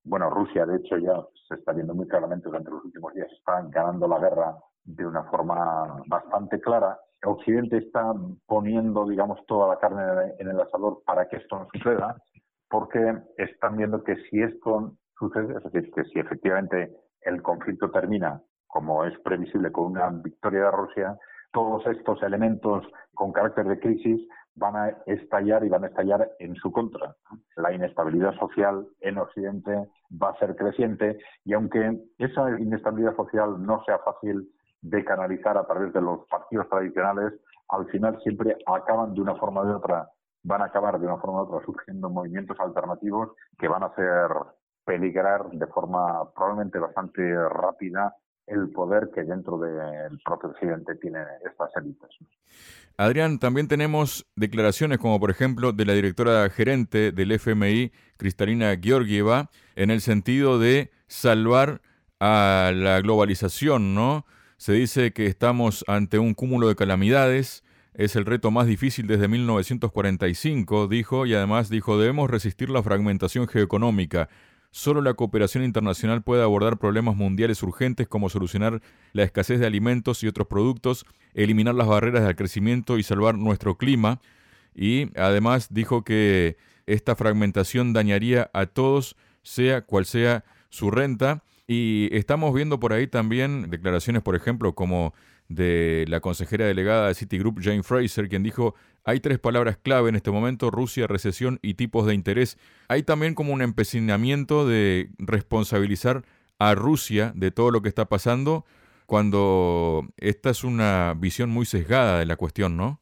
bueno, 0.09 0.31
Rusia, 0.31 0.65
de 0.65 0.77
hecho, 0.77 0.97
ya 0.97 1.23
se 1.47 1.53
está 1.53 1.71
viendo 1.71 1.93
muy 1.93 2.07
claramente 2.07 2.47
durante 2.47 2.71
los 2.71 2.83
últimos 2.83 3.13
días, 3.13 3.31
está 3.31 3.61
ganando 3.69 4.07
la 4.07 4.17
guerra 4.17 4.57
de 4.83 5.05
una 5.05 5.23
forma 5.25 6.01
bastante 6.07 6.59
clara. 6.59 6.99
Occidente 7.23 7.77
está 7.77 8.11
poniendo, 8.47 9.07
digamos, 9.07 9.45
toda 9.45 9.67
la 9.67 9.79
carne 9.79 10.33
en 10.39 10.49
el 10.49 10.59
asador 10.59 11.03
para 11.05 11.27
que 11.27 11.35
esto 11.35 11.59
no 11.59 11.67
suceda, 11.71 12.15
porque 12.69 13.19
están 13.37 13.77
viendo 13.77 14.03
que 14.03 14.15
si 14.29 14.41
esto 14.41 14.93
sucede, 15.19 15.55
es 15.55 15.71
decir, 15.71 15.91
que 15.93 16.03
si 16.05 16.17
efectivamente 16.17 16.91
el 17.21 17.43
conflicto 17.43 17.91
termina, 17.91 18.41
como 18.65 19.05
es 19.05 19.17
previsible, 19.19 19.71
con 19.71 19.91
una 19.91 20.09
victoria 20.09 20.65
de 20.65 20.71
Rusia, 20.71 21.17
todos 21.51 21.85
estos 21.85 22.21
elementos 22.23 22.83
con 23.13 23.31
carácter 23.31 23.67
de 23.67 23.79
crisis 23.79 24.27
van 24.55 24.75
a 24.75 24.89
estallar 25.05 25.63
y 25.63 25.69
van 25.69 25.83
a 25.83 25.87
estallar 25.87 26.31
en 26.39 26.55
su 26.55 26.71
contra. 26.71 27.15
La 27.57 27.73
inestabilidad 27.73 28.33
social 28.39 28.87
en 29.01 29.17
Occidente 29.19 29.87
va 30.11 30.29
a 30.29 30.39
ser 30.39 30.55
creciente 30.55 31.19
y 31.45 31.53
aunque 31.53 31.99
esa 32.17 32.59
inestabilidad 32.59 33.15
social 33.15 33.63
no 33.63 33.83
sea 33.85 33.99
fácil 33.99 34.49
de 34.81 35.03
canalizar 35.03 35.57
a 35.57 35.65
través 35.65 35.93
de 35.93 36.01
los 36.01 36.25
partidos 36.27 36.69
tradicionales, 36.69 37.33
al 37.69 37.85
final 37.87 38.19
siempre 38.23 38.57
acaban 38.65 39.13
de 39.13 39.21
una 39.21 39.35
forma 39.35 39.63
de 39.65 39.73
otra, 39.73 40.09
van 40.43 40.61
a 40.61 40.65
acabar 40.65 40.99
de 40.99 41.05
una 41.05 41.17
forma 41.17 41.43
u 41.43 41.45
otra 41.45 41.65
surgiendo 41.65 42.09
movimientos 42.09 42.59
alternativos 42.59 43.31
que 43.57 43.67
van 43.67 43.83
a 43.83 43.87
hacer 43.87 44.29
peligrar 44.85 45.49
de 45.49 45.67
forma 45.67 46.31
probablemente 46.33 46.79
bastante 46.79 47.21
rápida 47.49 48.15
el 48.49 48.69
poder 48.69 49.09
que 49.13 49.23
dentro 49.23 49.57
del 49.57 50.19
propio 50.25 50.49
Occidente 50.49 50.95
tiene 50.95 51.19
estas 51.45 51.69
élites. 51.75 52.09
Adrián, 52.97 53.39
también 53.39 53.67
tenemos 53.67 54.27
declaraciones 54.35 54.97
como 54.97 55.19
por 55.19 55.31
ejemplo 55.31 55.71
de 55.71 55.85
la 55.85 55.93
directora 55.93 56.49
gerente 56.49 57.11
del 57.11 57.31
FMI, 57.31 57.91
Cristalina 58.17 58.75
Georgieva, 58.81 59.49
en 59.75 59.89
el 59.89 60.01
sentido 60.01 60.59
de 60.59 60.91
salvar 61.07 61.81
a 62.19 62.71
la 62.75 62.99
globalización, 62.99 63.95
¿no? 63.95 64.25
Se 64.57 64.73
dice 64.73 65.13
que 65.13 65.27
estamos 65.27 65.85
ante 65.87 66.19
un 66.19 66.33
cúmulo 66.33 66.67
de 66.67 66.75
calamidades, 66.75 67.63
es 67.93 68.15
el 68.15 68.25
reto 68.25 68.51
más 68.51 68.67
difícil 68.67 69.07
desde 69.07 69.27
1945, 69.27 70.87
dijo, 70.87 71.25
y 71.25 71.33
además 71.33 71.69
dijo, 71.69 71.97
debemos 71.97 72.29
resistir 72.29 72.69
la 72.69 72.83
fragmentación 72.83 73.47
geoeconómica. 73.47 74.29
Solo 74.71 75.01
la 75.01 75.15
cooperación 75.15 75.63
internacional 75.63 76.21
puede 76.21 76.43
abordar 76.43 76.77
problemas 76.77 77.15
mundiales 77.15 77.63
urgentes 77.63 78.07
como 78.07 78.29
solucionar 78.29 78.81
la 79.13 79.23
escasez 79.23 79.59
de 79.59 79.65
alimentos 79.65 80.23
y 80.23 80.27
otros 80.27 80.47
productos, 80.47 81.05
eliminar 81.33 81.73
las 81.73 81.87
barreras 81.87 82.23
del 82.23 82.35
crecimiento 82.35 82.97
y 82.97 83.03
salvar 83.03 83.35
nuestro 83.35 83.77
clima. 83.77 84.21
Y 84.75 85.09
además 85.19 85.69
dijo 85.71 86.03
que 86.03 86.57
esta 86.85 87.15
fragmentación 87.15 87.93
dañaría 87.93 88.51
a 88.53 88.67
todos, 88.67 89.15
sea 89.41 89.81
cual 89.81 90.05
sea 90.05 90.45
su 90.69 90.91
renta. 90.91 91.43
Y 91.67 92.09
estamos 92.11 92.53
viendo 92.53 92.79
por 92.79 92.93
ahí 92.93 93.07
también 93.07 93.69
declaraciones, 93.69 94.21
por 94.21 94.35
ejemplo, 94.35 94.73
como 94.75 95.13
de 95.49 96.05
la 96.07 96.21
consejera 96.21 96.65
delegada 96.65 97.07
de 97.07 97.15
Citigroup, 97.15 97.59
Jane 97.61 97.83
Fraser, 97.83 98.29
quien 98.29 98.43
dijo, 98.43 98.75
hay 99.03 99.19
tres 99.19 99.39
palabras 99.39 99.77
clave 99.77 100.09
en 100.09 100.15
este 100.15 100.31
momento, 100.31 100.71
Rusia, 100.71 101.07
recesión 101.07 101.59
y 101.61 101.73
tipos 101.73 102.05
de 102.05 102.13
interés. 102.13 102.57
Hay 102.87 103.03
también 103.03 103.33
como 103.33 103.51
un 103.51 103.61
empecinamiento 103.61 104.67
de 104.67 105.09
responsabilizar 105.17 106.23
a 106.59 106.75
Rusia 106.75 107.31
de 107.35 107.51
todo 107.51 107.71
lo 107.71 107.81
que 107.81 107.89
está 107.89 108.05
pasando, 108.05 108.65
cuando 109.05 110.03
esta 110.17 110.51
es 110.51 110.63
una 110.63 111.15
visión 111.17 111.49
muy 111.49 111.65
sesgada 111.65 112.19
de 112.19 112.25
la 112.25 112.35
cuestión, 112.35 112.77
¿no? 112.77 112.99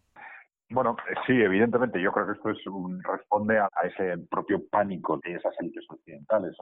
Bueno, 0.70 0.96
sí, 1.26 1.34
evidentemente. 1.34 2.02
Yo 2.02 2.12
creo 2.12 2.28
que 2.28 2.34
esto 2.34 2.50
es 2.50 2.68
un, 2.68 3.02
responde 3.04 3.58
a, 3.58 3.70
ese 3.84 4.18
propio 4.30 4.62
pánico 4.70 5.20
de 5.24 5.36
esas 5.36 5.54
élites 5.60 5.86
occidentales, 5.90 6.54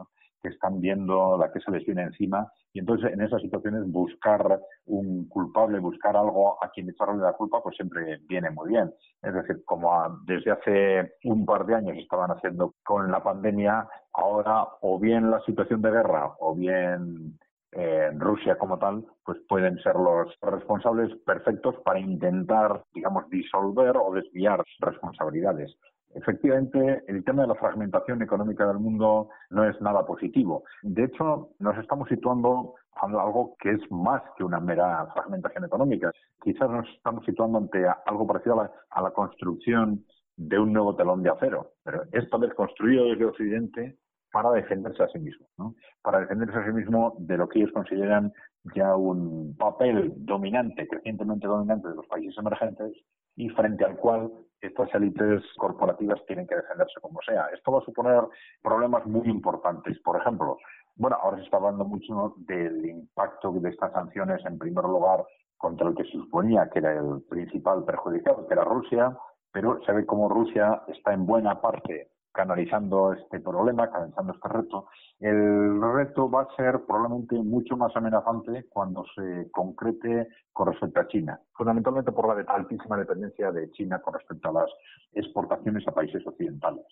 que 0.46 0.54
están 0.54 0.80
viendo 0.80 1.38
la 1.38 1.52
que 1.52 1.60
se 1.60 1.72
les 1.72 1.84
viene 1.86 2.04
encima 2.04 2.48
y 2.72 2.80
entonces 2.80 3.12
en 3.12 3.22
esas 3.22 3.42
situaciones 3.42 3.90
buscar 3.92 4.60
un 4.86 5.28
culpable, 5.28 5.80
buscar 5.80 6.16
algo 6.16 6.64
a 6.64 6.70
quien 6.70 6.90
echarle 6.90 7.22
la 7.22 7.34
culpa, 7.34 7.64
pues 7.64 7.76
siempre 7.76 8.20
viene 8.28 8.52
muy 8.52 8.70
bien. 8.70 8.94
Es 9.24 9.34
decir, 9.34 9.64
como 9.66 9.92
desde 10.26 10.52
hace 10.52 11.14
un 11.24 11.46
par 11.46 11.66
de 11.66 11.76
años 11.76 11.98
estaban 11.98 12.30
haciendo 12.30 12.76
con 12.84 13.12
la 13.12 13.24
pandemia, 13.24 13.88
ahora 14.14 14.68
o 14.82 15.00
bien 15.00 15.32
la 15.32 15.40
situación 15.42 15.82
de 15.82 15.92
guerra 15.92 16.36
o 16.40 16.54
bien 16.54 17.40
en 17.72 18.20
Rusia 18.20 18.58
como 18.58 18.78
tal, 18.78 19.04
pues 19.26 19.38
pueden 19.50 19.78
ser 19.80 19.96
los 19.96 20.34
responsables 20.42 21.14
perfectos 21.26 21.76
para 21.84 22.00
intentar, 22.00 22.84
digamos, 22.94 23.30
disolver 23.30 23.98
o 23.98 24.14
desviar 24.14 24.64
responsabilidades. 24.80 25.76
Efectivamente, 26.16 27.04
el 27.08 27.26
tema 27.26 27.42
de 27.42 27.50
la 27.50 27.56
fragmentación 27.56 28.22
económica 28.22 28.66
del 28.66 28.80
mundo 28.80 29.30
no 29.50 29.70
es 29.70 29.80
nada 29.82 30.06
positivo. 30.06 30.64
De 30.82 31.04
hecho, 31.04 31.50
nos 31.60 31.78
estamos 31.78 32.08
situando 32.08 32.76
ante 32.94 33.18
algo 33.18 33.58
que 33.60 33.72
es 33.72 33.92
más 33.92 34.22
que 34.38 34.46
una 34.46 34.62
mera 34.62 35.08
fragmentación 35.14 35.66
económica. 35.66 36.12
Quizás 36.42 36.70
nos 36.70 36.88
estamos 36.96 37.26
situando 37.26 37.58
ante 37.58 37.86
algo 38.06 38.26
parecido 38.26 38.62
a 38.62 38.64
la, 38.64 38.72
a 38.92 39.02
la 39.02 39.12
construcción 39.12 40.06
de 40.38 40.58
un 40.58 40.72
nuevo 40.72 40.96
telón 40.96 41.22
de 41.22 41.30
acero, 41.30 41.74
pero 41.84 42.04
esta 42.12 42.38
vez 42.38 42.54
construido 42.54 43.06
desde 43.06 43.26
Occidente 43.26 43.98
para 44.32 44.52
defenderse 44.52 45.04
a 45.04 45.08
sí 45.08 45.20
mismo, 45.20 45.48
¿no? 45.58 45.76
para 46.02 46.20
defenderse 46.20 46.58
a 46.58 46.66
sí 46.66 46.72
mismo 46.72 47.16
de 47.20 47.38
lo 47.38 47.48
que 47.48 47.60
ellos 47.60 47.72
consideran 47.72 48.34
ya 48.76 48.96
un 48.96 49.56
papel 49.58 50.14
dominante, 50.18 50.88
crecientemente 50.88 51.48
dominante 51.48 51.88
de 51.88 51.96
los 51.96 52.06
países 52.08 52.38
emergentes 52.38 52.92
y 53.36 53.50
frente 53.50 53.86
al 53.86 53.98
cual 53.98 54.32
estas 54.62 54.94
élites 54.96 55.44
corporativas 55.58 56.24
tienen 56.26 56.48
que 56.48 56.56
defenderse 56.56 57.00
como 57.02 57.20
sea. 57.22 57.48
Esto 57.54 57.72
va 57.72 57.80
a 57.80 57.86
suponer 57.86 58.24
problemas 58.62 59.06
muy 59.06 59.28
importantes. 59.28 60.00
Por 60.00 60.20
ejemplo, 60.20 60.58
bueno, 60.96 61.18
ahora 61.22 61.38
se 61.38 61.44
está 61.44 61.58
hablando 61.58 61.86
mucho 61.86 62.36
del 62.38 62.86
impacto 62.86 63.52
de 63.52 63.70
estas 63.70 63.92
sanciones, 63.92 64.44
en 64.46 64.58
primer 64.58 64.86
lugar, 64.86 65.26
contra 65.58 65.88
el 65.90 65.96
que 65.96 66.04
se 66.06 66.12
suponía 66.12 66.70
que 66.70 66.80
era 66.80 66.94
el 66.94 67.22
principal 67.30 67.84
perjudicado, 67.86 68.48
que 68.48 68.54
era 68.54 68.64
Rusia, 68.64 69.18
pero 69.52 69.80
se 69.86 69.92
ve 69.92 70.06
como 70.06 70.30
Rusia 70.30 70.82
está 70.88 71.14
en 71.14 71.26
buena 71.26 71.62
parte 71.62 72.12
canalizando 72.36 73.14
este 73.14 73.40
problema, 73.40 73.90
canalizando 73.90 74.34
este 74.34 74.50
reto. 74.50 74.88
El 75.20 75.82
reto 75.82 76.30
va 76.30 76.42
a 76.42 76.56
ser 76.56 76.82
probablemente 76.86 77.36
mucho 77.36 77.78
más 77.78 77.96
amenazante 77.96 78.66
cuando 78.70 79.06
se 79.16 79.50
concrete 79.52 80.28
con 80.52 80.68
respecto 80.68 81.00
a 81.00 81.08
China, 81.08 81.40
fundamentalmente 81.54 82.12
por 82.12 82.28
la 82.28 82.54
altísima 82.54 82.98
dependencia 82.98 83.52
de 83.52 83.72
China 83.72 84.02
con 84.02 84.14
respecto 84.14 84.50
a 84.50 84.54
las 84.54 84.70
exportaciones 85.14 85.88
a 85.88 85.94
países 85.94 86.26
occidentales. 86.28 86.86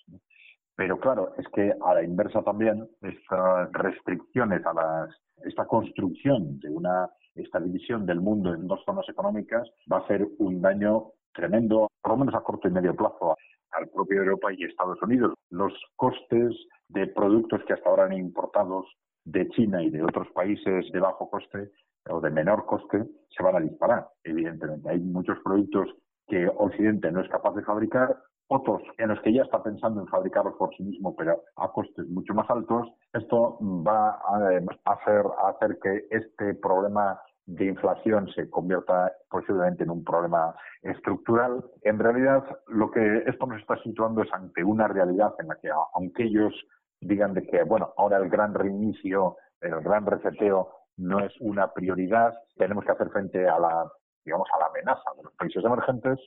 Pero 0.76 1.00
claro, 1.00 1.34
es 1.38 1.46
que 1.50 1.74
a 1.80 1.94
la 1.94 2.04
inversa 2.04 2.42
también, 2.42 2.88
estas 3.02 3.72
restricciones 3.74 4.66
a 4.66 4.74
las, 4.74 5.10
esta 5.44 5.66
construcción 5.66 6.60
de 6.60 6.70
una, 6.70 7.10
esta 7.36 7.60
división 7.60 8.06
del 8.06 8.22
mundo 8.22 8.54
en 8.54 8.68
dos 8.68 8.82
zonas 8.86 9.08
económicas 9.10 9.70
va 9.92 9.98
a 9.98 10.08
ser 10.08 10.26
un 10.40 10.62
daño 10.62 11.12
tremendo, 11.34 11.90
por 12.02 12.14
lo 12.14 12.18
menos 12.20 12.36
a 12.36 12.42
corto 12.42 12.68
y 12.68 12.72
medio 12.72 12.96
plazo, 12.96 13.36
al 13.78 13.90
propio 13.90 14.22
Europa 14.22 14.54
y 14.54 14.64
Estados 14.64 15.02
Unidos. 15.02 15.34
Los 15.50 15.74
costes 15.96 16.56
de 16.90 17.08
productos 17.08 17.62
que 17.66 17.74
hasta 17.74 17.90
ahora 17.90 18.06
han 18.06 18.14
importados 18.14 18.86
de 19.26 19.48
China 19.50 19.82
y 19.82 19.90
de 19.90 20.04
otros 20.04 20.28
países 20.34 20.92
de 20.92 21.00
bajo 21.00 21.30
coste 21.30 21.72
o 22.10 22.20
de 22.20 22.30
menor 22.30 22.66
coste 22.66 23.06
se 23.30 23.44
van 23.44 23.56
a 23.56 23.60
disparar, 23.60 24.08
evidentemente. 24.24 24.90
Hay 24.90 25.00
muchos 25.00 25.38
productos 25.44 25.90
que 26.28 26.48
Occidente 26.48 27.12
no 27.12 27.22
es 27.22 27.30
capaz 27.30 27.56
de 27.56 27.64
fabricar, 27.64 28.18
otros 28.48 28.82
en 28.98 29.10
los 29.10 29.20
que 29.22 29.34
ya 29.34 29.44
está 29.44 29.64
pensando 29.64 30.02
en 30.02 30.08
fabricarlos 30.08 30.56
por 30.56 30.76
sí 30.76 30.84
mismo, 30.84 31.16
pero 31.16 31.42
a 31.56 31.72
costes 31.72 32.08
mucho 32.10 32.34
más 32.34 32.50
altos. 32.50 32.90
Esto 33.14 33.58
va 33.62 34.10
a 34.10 34.94
hacer, 34.94 35.24
a 35.38 35.50
hacer 35.50 35.80
que 35.82 36.06
este 36.12 36.54
problema 36.56 37.20
de 37.46 37.66
inflación 37.66 38.28
se 38.30 38.50
convierta 38.50 39.12
posiblemente 39.30 39.84
en 39.84 39.90
un 39.90 40.04
problema 40.04 40.56
estructural. 40.82 41.64
En 41.82 42.00
realidad, 42.00 42.44
lo 42.68 42.90
que 42.92 43.24
esto 43.26 43.46
nos 43.46 43.60
está 43.60 43.78
situando 43.84 44.24
es 44.24 44.34
ante 44.34 44.64
una 44.64 44.88
realidad 44.88 45.34
en 45.40 45.50
la 45.50 45.56
que, 45.56 45.70
aunque 45.94 46.24
ellos 46.24 46.54
digan 47.02 47.34
de 47.34 47.44
que, 47.44 47.64
bueno, 47.64 47.94
ahora 47.98 48.18
el 48.18 48.30
gran 48.30 48.54
reinicio, 48.54 49.38
el 49.60 49.82
gran 49.82 50.06
reseteo 50.06 50.70
no 50.98 51.20
es 51.20 51.34
una 51.42 51.74
prioridad, 51.74 52.34
tenemos 52.56 52.86
que 52.86 52.92
hacer 52.92 53.10
frente 53.10 53.48
a 53.48 53.60
la, 53.60 53.92
digamos, 54.24 54.48
a 54.56 54.60
la 54.60 54.68
amenaza 54.68 55.12
de 55.18 55.24
los 55.24 55.34
países 55.34 55.64
emergentes, 55.64 56.20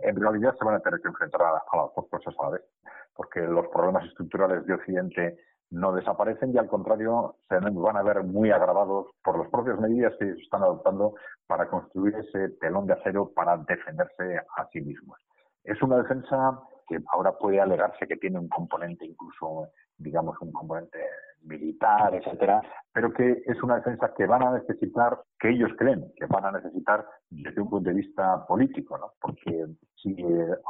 en 0.00 0.16
realidad 0.16 0.54
se 0.58 0.64
van 0.64 0.76
a 0.76 0.80
tener 0.80 1.00
que 1.00 1.08
enfrentar 1.08 1.42
a, 1.42 1.62
a 1.70 1.76
las 1.76 1.94
dos 1.94 2.08
cosas 2.10 2.34
a 2.38 2.44
la 2.44 2.50
vez, 2.50 2.62
porque 3.14 3.40
los 3.40 3.66
problemas 3.68 4.04
estructurales 4.06 4.64
de 4.66 4.74
Occidente 4.74 5.38
no 5.70 5.92
desaparecen 5.92 6.54
y 6.54 6.58
al 6.58 6.68
contrario 6.68 7.36
se 7.48 7.58
van 7.58 7.96
a 7.96 8.02
ver 8.02 8.22
muy 8.22 8.50
agravados 8.50 9.08
por 9.22 9.38
las 9.38 9.48
propias 9.48 9.78
medidas 9.80 10.14
que 10.18 10.30
están 10.30 10.62
adoptando 10.62 11.14
para 11.46 11.68
construir 11.68 12.14
ese 12.16 12.50
telón 12.60 12.86
de 12.86 12.94
acero 12.94 13.32
para 13.34 13.56
defenderse 13.56 14.38
a 14.56 14.66
sí 14.72 14.80
mismos. 14.80 15.18
Es 15.64 15.82
una 15.82 15.96
defensa 15.96 16.60
que 16.86 16.98
ahora 17.12 17.32
puede 17.32 17.60
alegarse 17.60 18.06
que 18.06 18.16
tiene 18.16 18.38
un 18.38 18.48
componente 18.48 19.06
incluso, 19.06 19.68
digamos, 19.96 20.36
un 20.40 20.52
componente 20.52 20.98
militar, 21.42 22.14
etcétera, 22.14 22.62
pero 22.92 23.12
que 23.12 23.42
es 23.46 23.62
una 23.62 23.76
defensa 23.76 24.12
que 24.16 24.26
van 24.26 24.42
a 24.42 24.52
necesitar, 24.52 25.20
que 25.38 25.50
ellos 25.50 25.70
creen 25.76 26.12
que 26.16 26.26
van 26.26 26.46
a 26.46 26.52
necesitar 26.52 27.04
desde 27.30 27.60
un 27.60 27.68
punto 27.68 27.90
de 27.90 27.96
vista 27.96 28.46
político, 28.46 28.96
¿no? 28.96 29.12
Porque 29.20 29.66
si 29.96 30.16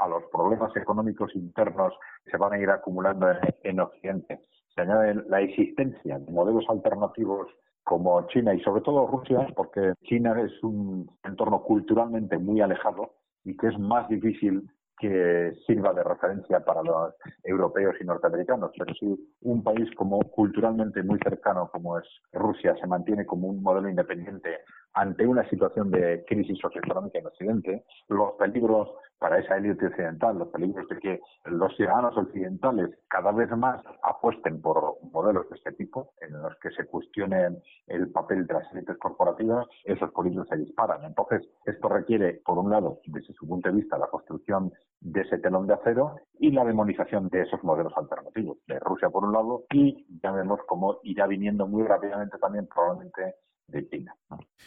a 0.01 0.09
los 0.09 0.25
problemas 0.33 0.75
económicos 0.77 1.35
internos 1.35 1.95
se 2.25 2.37
van 2.37 2.55
a 2.55 2.59
ir 2.59 2.71
acumulando 2.71 3.29
en 3.63 3.81
Occidente 3.81 4.41
se 4.75 4.83
añade 4.83 5.23
la 5.28 5.40
existencia 5.40 6.19
de 6.19 6.33
modelos 6.33 6.64
alternativos 6.69 7.49
como 7.85 8.26
China 8.28 8.54
y 8.54 8.61
sobre 8.61 8.83
todo 8.83 9.07
Rusia, 9.07 9.47
porque 9.54 9.93
China 10.04 10.35
es 10.40 10.62
un 10.62 11.09
entorno 11.23 11.62
culturalmente 11.62 12.38
muy 12.38 12.61
alejado 12.61 13.14
y 13.45 13.57
que 13.57 13.69
es 13.69 13.78
más 13.78 14.09
difícil 14.09 14.69
que 14.99 15.52
sirva 15.66 15.93
de 15.93 16.04
referencia 16.04 16.64
para 16.64 16.83
los 16.83 17.14
europeos 17.43 17.97
y 18.00 18.04
norteamericanos, 18.04 18.71
pero 18.78 18.95
si 18.95 19.07
un 19.43 19.62
país 19.62 19.90
como 19.97 20.21
culturalmente 20.21 21.02
muy 21.02 21.19
cercano 21.19 21.69
como 21.73 21.99
es 21.99 22.07
Rusia 22.33 22.76
se 22.81 22.87
mantiene 22.87 23.26
como 23.26 23.49
un 23.49 23.62
modelo 23.62 23.88
independiente 23.88 24.61
ante 24.95 25.26
una 25.26 25.49
situación 25.50 25.90
de 25.90 26.25
crisis 26.26 26.59
socioeconómica 26.59 27.19
en 27.19 27.26
Occidente, 27.26 27.85
los 28.09 28.33
peligros 28.35 28.88
para 29.25 29.38
esa 29.38 29.57
élite 29.57 29.87
occidental, 29.87 30.37
los 30.38 30.49
peligros 30.49 30.87
de 30.87 30.99
que 30.99 31.21
los 31.47 31.75
ciudadanos 31.76 32.14
occidentales 32.14 32.90
cada 33.09 33.33
vez 33.33 33.49
más 33.57 33.83
apuesten 34.02 34.61
por 34.61 34.99
modelos 35.12 35.49
de 35.49 35.57
este 35.57 35.73
tipo, 35.73 36.12
en 36.21 36.43
los 36.43 36.54
que 36.57 36.69
se 36.73 36.85
cuestionen 36.85 37.57
el 37.87 38.12
papel 38.12 38.47
de 38.47 38.52
las 38.52 38.71
élites 38.75 38.99
corporativas, 38.99 39.66
esos 39.85 40.12
peligros 40.12 40.47
se 40.49 40.59
disparan. 40.59 41.02
Entonces, 41.04 41.40
esto 41.64 41.88
requiere, 41.88 42.43
por 42.45 42.59
un 42.59 42.71
lado, 42.71 42.99
desde 43.07 43.33
su 43.33 43.49
punto 43.49 43.71
de 43.71 43.76
vista, 43.76 43.97
la 43.97 44.09
construcción 44.09 44.71
de 45.00 45.23
ese 45.23 45.38
telón 45.38 45.66
de 45.69 45.73
acero 45.73 46.16
y 46.38 46.50
la 46.50 46.66
demonización 46.66 47.31
de 47.31 47.45
esos 47.45 47.64
modelos 47.64 47.95
alternativos, 47.97 48.59
de 48.66 48.78
Rusia 48.78 49.09
por 49.09 49.25
un 49.25 49.33
lado, 49.33 49.64
y 49.73 50.04
ya 50.23 50.33
vemos 50.33 50.61
cómo 50.66 50.99
irá 51.02 51.26
viniendo 51.26 51.66
muy 51.66 51.83
rápidamente 51.85 52.37
también 52.37 52.66
probablemente 52.66 53.37
de 53.68 53.88
China. 53.88 54.14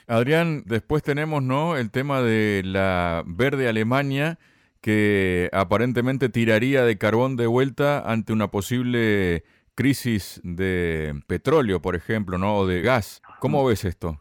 Adrián, 0.08 0.64
después 0.66 1.04
tenemos 1.04 1.44
¿no? 1.44 1.78
el 1.78 1.92
tema 1.92 2.22
de 2.22 2.62
la 2.66 3.24
verde 3.26 3.68
Alemania 3.68 4.38
que 4.82 5.50
aparentemente 5.54 6.30
tiraría 6.30 6.84
de 6.84 6.98
carbón 6.98 7.36
de 7.36 7.48
vuelta 7.48 8.00
ante 8.10 8.32
una 8.32 8.48
posible 8.48 9.44
crisis 9.76 10.42
de 10.44 11.14
petróleo, 11.28 11.82
por 11.82 11.96
ejemplo, 11.96 12.38
¿no? 12.38 12.58
o 12.58 12.68
de 12.68 12.82
gas. 12.82 13.22
¿Cómo 13.40 13.66
ves 13.66 13.86
esto? 13.86 14.18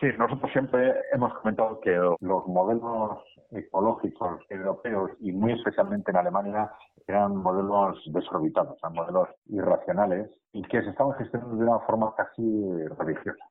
Sí, 0.00 0.06
nosotros 0.18 0.50
siempre 0.52 0.94
hemos 1.12 1.32
comentado 1.34 1.80
que 1.80 1.90
los 1.90 2.46
modelos 2.46 3.18
ecológicos 3.50 4.40
europeos 4.50 5.10
y 5.20 5.32
muy 5.32 5.52
especialmente 5.52 6.10
en 6.10 6.18
Alemania 6.18 6.70
eran 7.06 7.36
modelos 7.36 7.98
desorbitados, 8.12 8.76
eran 8.82 8.94
modelos 8.94 9.28
irracionales 9.46 10.30
y 10.52 10.62
que 10.62 10.82
se 10.82 10.90
estaban 10.90 11.16
gestionando 11.16 11.56
de 11.56 11.64
una 11.64 11.80
forma 11.80 12.14
casi 12.14 12.42
religiosa. 12.98 13.44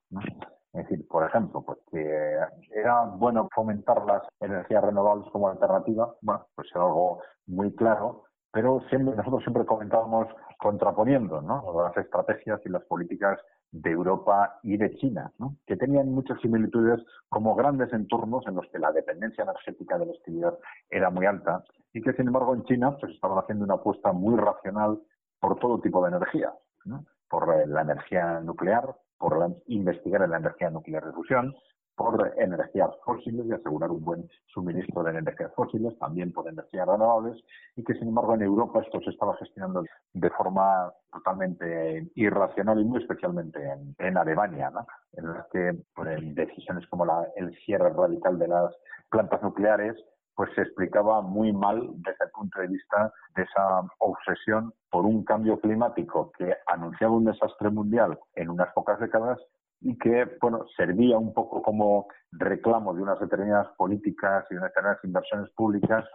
Es 0.78 0.88
decir, 0.88 1.08
por 1.08 1.26
ejemplo, 1.26 1.64
pues 1.64 1.80
que 1.92 2.38
era 2.72 3.04
bueno 3.04 3.50
fomentar 3.54 4.06
las 4.06 4.22
energías 4.40 4.84
renovables 4.84 5.28
como 5.32 5.50
alternativa, 5.50 6.14
bueno, 6.22 6.46
pues 6.56 6.68
era 6.74 6.86
algo 6.86 7.22
muy 7.48 7.74
claro, 7.74 8.26
pero 8.52 8.82
siempre 8.90 9.16
nosotros 9.16 9.42
siempre 9.42 9.66
comentábamos 9.66 10.28
contraponiendo 10.60 11.42
¿no? 11.42 11.64
las 11.82 11.98
estrategias 11.98 12.62
y 12.64 12.70
las 12.70 12.84
políticas 12.84 13.40
de 13.72 13.90
Europa 13.90 14.60
y 14.62 14.78
de 14.78 14.96
China, 14.98 15.32
¿no? 15.40 15.56
que 15.66 15.78
tenían 15.78 16.12
muchas 16.12 16.40
similitudes 16.42 17.04
como 17.28 17.56
grandes 17.56 17.92
entornos 17.92 18.46
en 18.46 18.56
los 18.56 18.68
que 18.68 18.78
la 18.78 18.92
dependencia 18.92 19.44
energética 19.44 19.98
del 19.98 20.12
exterior 20.12 20.60
era 20.92 21.10
muy 21.10 21.26
alta 21.26 21.64
y 21.92 22.02
que, 22.02 22.14
sin 22.14 22.28
embargo, 22.28 22.54
en 22.54 22.64
China 22.66 22.96
pues, 23.00 23.14
estaban 23.14 23.40
haciendo 23.40 23.66
una 23.66 23.76
apuesta 23.76 24.12
muy 24.12 24.38
racional 24.38 25.00
por 25.40 25.58
todo 25.58 25.80
tipo 25.80 26.04
de 26.04 26.16
energía, 26.16 26.54
¿no? 26.86 27.04
Por 27.30 27.68
la 27.68 27.82
energía 27.82 28.40
nuclear, 28.42 28.96
por 29.18 29.56
investigar 29.68 30.22
en 30.24 30.32
la 30.32 30.38
energía 30.38 30.70
nuclear 30.70 31.06
de 31.06 31.14
fusión, 31.14 31.56
por 31.98 32.32
energías 32.38 32.92
fósiles 33.04 33.48
y 33.48 33.54
asegurar 33.54 33.90
un 33.90 34.06
buen 34.06 34.30
suministro 34.54 35.02
de 35.02 35.18
energías 35.18 35.52
fósiles, 35.56 35.98
también 35.98 36.32
por 36.32 36.48
energías 36.48 36.88
renovables, 36.88 37.44
y 37.76 37.84
que 37.84 37.96
sin 37.96 38.10
embargo 38.10 38.36
en 38.36 38.44
Europa 38.44 38.82
esto 38.86 39.02
se 39.02 39.10
estaba 39.10 39.36
gestionando 39.38 39.84
de 40.14 40.30
forma 40.30 40.94
totalmente 41.12 42.08
irracional 42.14 42.80
y 42.80 42.86
muy 42.86 43.02
especialmente 43.02 43.60
en, 43.98 44.16
Alemania, 44.16 44.72
en 45.14 45.28
las 45.28 45.48
que 45.48 45.74
por 45.96 46.08
decisiones 46.08 46.86
como 46.88 47.04
la, 47.04 47.28
el 47.36 47.52
cierre 47.66 47.90
radical 47.90 48.38
de 48.38 48.48
las 48.48 48.76
plantas 49.10 49.42
nucleares 49.42 49.96
pues 50.38 50.52
se 50.54 50.62
explicaba 50.62 51.22
muy 51.24 51.52
mal 51.52 51.82
desde 51.96 52.26
el 52.26 52.32
punto 52.32 52.62
de 52.62 52.68
vista 52.68 53.12
de 53.36 53.42
esa 53.42 53.82
obsesión 53.98 54.72
por 54.92 55.04
un 55.04 55.26
cambio 55.26 55.60
climático 55.60 56.32
que 56.38 56.54
anunciaba 56.68 57.16
un 57.16 57.26
desastre 57.26 57.72
mundial 57.72 58.20
en 58.36 58.52
unas 58.52 58.72
pocas 58.74 59.00
décadas 59.00 59.40
y 59.82 59.98
que 59.98 60.30
bueno 60.40 60.64
servía 60.78 61.18
un 61.18 61.34
poco 61.34 61.64
como 61.64 62.08
reclamo 62.32 62.94
de 62.94 63.02
unas 63.02 63.20
determinadas 63.20 63.70
políticas 63.78 64.46
y 64.52 64.54
unas 64.54 64.70
determinadas 64.70 65.04
inversiones 65.04 65.50
públicas, 65.56 66.06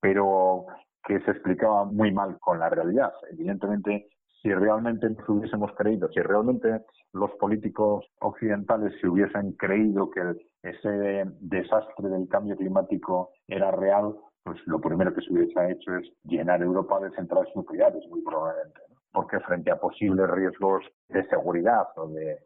pero 0.00 0.66
que 1.04 1.20
se 1.22 1.32
explicaba 1.32 1.84
muy 1.84 2.12
mal 2.12 2.38
con 2.38 2.60
la 2.60 2.68
realidad. 2.68 3.12
Evidentemente, 3.32 4.10
si 4.42 4.52
realmente 4.52 5.08
nos 5.08 5.28
hubiésemos 5.28 5.70
creído, 5.76 6.08
si 6.08 6.20
realmente 6.20 6.82
los 7.12 7.30
políticos 7.32 8.04
occidentales 8.20 8.92
se 9.00 9.08
hubiesen 9.08 9.52
creído 9.52 10.10
que 10.10 10.20
ese 10.62 11.24
desastre 11.40 12.08
del 12.08 12.28
cambio 12.28 12.56
climático 12.56 13.30
era 13.46 13.70
real, 13.70 14.16
pues 14.42 14.58
lo 14.66 14.80
primero 14.80 15.14
que 15.14 15.20
se 15.20 15.32
hubiese 15.32 15.70
hecho 15.70 15.96
es 15.96 16.10
llenar 16.24 16.60
Europa 16.60 16.98
de 17.00 17.10
centrales 17.12 17.54
nucleares, 17.54 18.04
muy 18.10 18.22
probablemente, 18.22 18.80
porque 19.12 19.38
frente 19.40 19.70
a 19.70 19.78
posibles 19.78 20.28
riesgos 20.28 20.84
de 21.08 21.24
seguridad 21.28 21.86
o 21.96 22.08
de, 22.08 22.38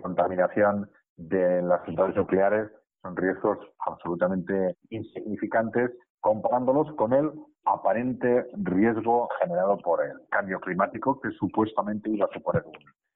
contaminación 0.00 0.88
de 1.16 1.62
las 1.62 1.84
centrales 1.84 2.14
nucleares, 2.14 2.70
son 3.02 3.16
riesgos 3.16 3.58
absolutamente 3.86 4.76
insignificantes 4.90 5.90
comparándolos 6.20 6.94
con 6.96 7.14
el 7.14 7.32
aparente 7.64 8.46
riesgo 8.54 9.28
generado 9.40 9.78
por 9.78 10.04
el 10.04 10.20
cambio 10.28 10.60
climático 10.60 11.20
que 11.20 11.30
supuestamente 11.32 12.10
iba 12.10 12.26
a 12.26 12.32
suponer 12.34 12.64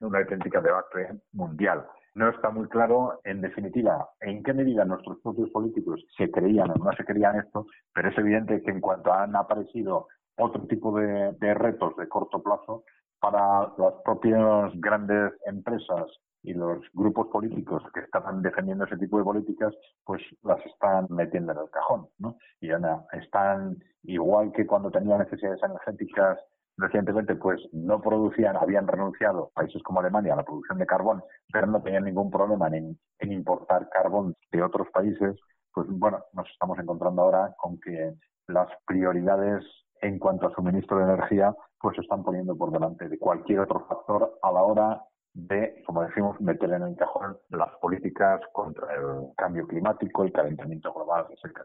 una 0.00 0.18
auténtica 0.18 0.60
debate 0.60 1.20
mundial. 1.32 1.86
No 2.14 2.28
está 2.28 2.50
muy 2.50 2.68
claro, 2.68 3.20
en 3.24 3.40
definitiva, 3.40 4.08
en 4.20 4.42
qué 4.42 4.52
medida 4.52 4.84
nuestros 4.84 5.18
propios 5.20 5.50
políticos 5.50 6.04
se 6.16 6.30
creían 6.30 6.70
o 6.70 6.74
no 6.74 6.92
se 6.92 7.04
creían 7.04 7.40
esto, 7.40 7.66
pero 7.92 8.08
es 8.08 8.18
evidente 8.18 8.62
que 8.62 8.70
en 8.70 8.80
cuanto 8.80 9.12
han 9.12 9.34
aparecido 9.34 10.06
otro 10.36 10.62
tipo 10.66 10.96
de, 10.98 11.32
de 11.32 11.54
retos 11.54 11.96
de 11.96 12.08
corto 12.08 12.42
plazo, 12.42 12.84
para 13.24 13.72
las 13.78 13.94
propias 14.04 14.70
grandes 14.74 15.32
empresas 15.46 16.04
y 16.44 16.52
los 16.52 16.78
grupos 16.92 17.28
políticos 17.28 17.82
que 17.94 18.00
estaban 18.00 18.42
defendiendo 18.42 18.84
ese 18.84 18.98
tipo 18.98 19.16
de 19.18 19.24
políticas, 19.24 19.74
pues 20.04 20.22
las 20.42 20.64
están 20.66 21.06
metiendo 21.08 21.52
en 21.52 21.58
el 21.58 21.70
cajón, 21.70 22.06
¿no? 22.18 22.36
Y 22.60 22.68
están 23.12 23.82
igual 24.02 24.52
que 24.52 24.66
cuando 24.66 24.90
tenían 24.90 25.20
necesidades 25.20 25.62
energéticas 25.62 26.38
recientemente, 26.76 27.34
pues 27.36 27.60
no 27.72 28.00
producían, 28.00 28.56
habían 28.56 28.86
renunciado 28.86 29.50
países 29.54 29.82
como 29.82 30.00
Alemania 30.00 30.34
a 30.34 30.36
la 30.36 30.44
producción 30.44 30.78
de 30.78 30.86
carbón, 30.86 31.22
pero 31.50 31.66
no 31.66 31.82
tenían 31.82 32.04
ningún 32.04 32.30
problema 32.30 32.68
en, 32.68 32.98
en 33.20 33.32
importar 33.32 33.88
carbón 33.88 34.36
de 34.52 34.62
otros 34.62 34.88
países, 34.92 35.40
pues 35.72 35.86
bueno, 35.88 36.22
nos 36.34 36.48
estamos 36.50 36.78
encontrando 36.78 37.22
ahora 37.22 37.54
con 37.56 37.80
que 37.80 38.14
las 38.48 38.68
prioridades 38.86 39.64
en 40.02 40.18
cuanto 40.18 40.46
a 40.46 40.54
suministro 40.54 40.98
de 40.98 41.04
energía, 41.04 41.54
pues 41.80 41.96
se 41.96 42.02
están 42.02 42.22
poniendo 42.22 42.54
por 42.56 42.70
delante 42.70 43.08
de 43.08 43.18
cualquier 43.18 43.60
otro 43.60 43.86
factor 43.86 44.38
a 44.42 44.52
la 44.52 44.62
hora 44.62 45.02
de, 45.34 45.82
como 45.84 46.02
decimos, 46.04 46.40
meter 46.40 46.70
en 46.70 46.82
el 46.82 46.96
cajón 46.96 47.36
las 47.50 47.70
políticas 47.80 48.40
contra 48.52 48.94
el 48.94 49.34
cambio 49.36 49.66
climático, 49.66 50.24
el 50.24 50.32
calentamiento 50.32 50.92
global, 50.92 51.26
etc. 51.30 51.58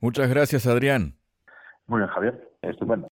Muchas 0.00 0.28
gracias, 0.28 0.66
Adrián. 0.66 1.14
Muy 1.86 2.00
bien, 2.00 2.10
Javier. 2.10 2.48
Estupendo. 2.60 3.10